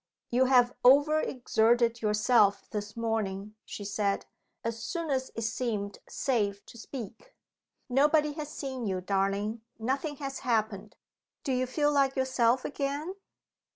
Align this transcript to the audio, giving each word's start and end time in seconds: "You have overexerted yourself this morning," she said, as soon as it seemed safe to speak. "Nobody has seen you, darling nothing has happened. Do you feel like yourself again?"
"You 0.31 0.45
have 0.45 0.73
overexerted 0.83 2.01
yourself 2.01 2.67
this 2.71 2.97
morning," 2.97 3.53
she 3.65 3.85
said, 3.85 4.25
as 4.63 4.81
soon 4.81 5.11
as 5.11 5.29
it 5.35 5.43
seemed 5.43 5.99
safe 6.09 6.65
to 6.65 6.77
speak. 6.79 7.35
"Nobody 7.87 8.31
has 8.33 8.49
seen 8.49 8.87
you, 8.87 8.99
darling 9.01 9.61
nothing 9.77 10.15
has 10.15 10.39
happened. 10.39 10.95
Do 11.43 11.51
you 11.53 11.67
feel 11.67 11.91
like 11.91 12.15
yourself 12.15 12.65
again?" 12.65 13.13